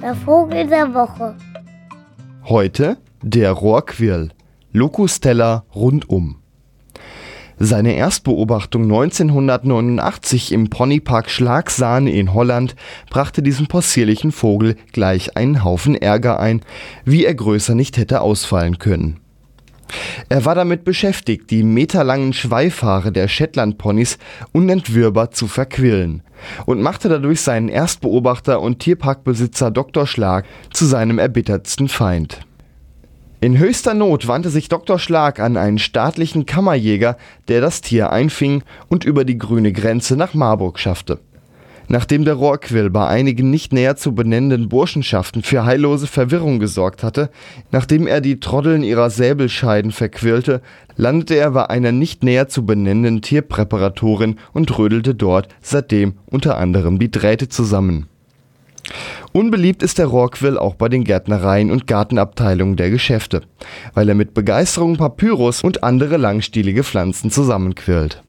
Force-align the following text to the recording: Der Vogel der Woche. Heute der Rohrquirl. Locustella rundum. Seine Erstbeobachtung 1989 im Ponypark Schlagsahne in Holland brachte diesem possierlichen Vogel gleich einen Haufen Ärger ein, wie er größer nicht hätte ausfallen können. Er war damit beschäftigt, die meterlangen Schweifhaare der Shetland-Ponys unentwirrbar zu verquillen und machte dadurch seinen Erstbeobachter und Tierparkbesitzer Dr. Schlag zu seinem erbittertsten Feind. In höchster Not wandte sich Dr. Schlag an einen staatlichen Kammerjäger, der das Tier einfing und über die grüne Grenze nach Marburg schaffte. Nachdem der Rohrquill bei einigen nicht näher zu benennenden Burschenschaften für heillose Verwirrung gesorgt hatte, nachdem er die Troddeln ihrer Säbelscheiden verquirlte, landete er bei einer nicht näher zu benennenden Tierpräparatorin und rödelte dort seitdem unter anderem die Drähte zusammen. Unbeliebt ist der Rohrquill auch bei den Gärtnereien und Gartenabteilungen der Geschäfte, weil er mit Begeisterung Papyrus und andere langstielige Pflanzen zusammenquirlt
Der 0.00 0.14
Vogel 0.24 0.66
der 0.68 0.94
Woche. 0.94 1.36
Heute 2.44 2.98
der 3.22 3.52
Rohrquirl. 3.52 4.30
Locustella 4.72 5.64
rundum. 5.74 6.36
Seine 7.58 7.94
Erstbeobachtung 7.94 8.84
1989 8.84 10.52
im 10.52 10.68
Ponypark 10.68 11.30
Schlagsahne 11.30 12.10
in 12.10 12.34
Holland 12.34 12.76
brachte 13.10 13.42
diesem 13.42 13.66
possierlichen 13.66 14.30
Vogel 14.30 14.76
gleich 14.92 15.36
einen 15.36 15.64
Haufen 15.64 15.94
Ärger 15.94 16.38
ein, 16.38 16.60
wie 17.04 17.24
er 17.24 17.34
größer 17.34 17.74
nicht 17.74 17.96
hätte 17.96 18.20
ausfallen 18.20 18.78
können. 18.78 19.18
Er 20.28 20.44
war 20.44 20.56
damit 20.56 20.82
beschäftigt, 20.82 21.50
die 21.50 21.62
meterlangen 21.62 22.32
Schweifhaare 22.32 23.12
der 23.12 23.28
Shetland-Ponys 23.28 24.18
unentwirrbar 24.52 25.30
zu 25.30 25.46
verquillen 25.46 26.22
und 26.64 26.82
machte 26.82 27.08
dadurch 27.08 27.40
seinen 27.42 27.68
Erstbeobachter 27.68 28.60
und 28.60 28.80
Tierparkbesitzer 28.80 29.70
Dr. 29.70 30.06
Schlag 30.06 30.44
zu 30.72 30.84
seinem 30.84 31.20
erbittertsten 31.20 31.88
Feind. 31.88 32.40
In 33.40 33.58
höchster 33.58 33.94
Not 33.94 34.26
wandte 34.26 34.50
sich 34.50 34.68
Dr. 34.68 34.98
Schlag 34.98 35.38
an 35.38 35.56
einen 35.56 35.78
staatlichen 35.78 36.46
Kammerjäger, 36.46 37.16
der 37.46 37.60
das 37.60 37.80
Tier 37.80 38.10
einfing 38.10 38.64
und 38.88 39.04
über 39.04 39.24
die 39.24 39.38
grüne 39.38 39.72
Grenze 39.72 40.16
nach 40.16 40.34
Marburg 40.34 40.80
schaffte. 40.80 41.20
Nachdem 41.88 42.24
der 42.24 42.34
Rohrquill 42.34 42.90
bei 42.90 43.06
einigen 43.06 43.50
nicht 43.50 43.72
näher 43.72 43.96
zu 43.96 44.14
benennenden 44.14 44.68
Burschenschaften 44.68 45.42
für 45.42 45.64
heillose 45.64 46.06
Verwirrung 46.06 46.58
gesorgt 46.58 47.02
hatte, 47.02 47.30
nachdem 47.70 48.06
er 48.06 48.20
die 48.20 48.40
Troddeln 48.40 48.82
ihrer 48.82 49.10
Säbelscheiden 49.10 49.92
verquirlte, 49.92 50.62
landete 50.96 51.36
er 51.36 51.52
bei 51.52 51.70
einer 51.70 51.92
nicht 51.92 52.24
näher 52.24 52.48
zu 52.48 52.66
benennenden 52.66 53.22
Tierpräparatorin 53.22 54.36
und 54.52 54.76
rödelte 54.78 55.14
dort 55.14 55.48
seitdem 55.60 56.14
unter 56.26 56.58
anderem 56.58 56.98
die 56.98 57.10
Drähte 57.10 57.48
zusammen. 57.48 58.08
Unbeliebt 59.32 59.82
ist 59.82 59.98
der 59.98 60.06
Rohrquill 60.06 60.58
auch 60.58 60.74
bei 60.74 60.88
den 60.88 61.04
Gärtnereien 61.04 61.70
und 61.70 61.86
Gartenabteilungen 61.86 62.76
der 62.76 62.90
Geschäfte, 62.90 63.42
weil 63.94 64.08
er 64.08 64.14
mit 64.14 64.32
Begeisterung 64.32 64.96
Papyrus 64.96 65.62
und 65.62 65.82
andere 65.82 66.16
langstielige 66.16 66.84
Pflanzen 66.84 67.30
zusammenquirlt 67.30 68.22